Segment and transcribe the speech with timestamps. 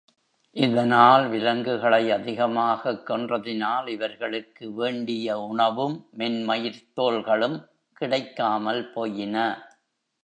[0.51, 7.69] இதனால், விலங்குகளை அதிகமாகக் கொன்றதினால், இவர்களுக்கு வேண்டிய உணவும், மென்மயிர்த் தோல்களும்
[7.93, 9.67] கிடைக்காமல் போயின.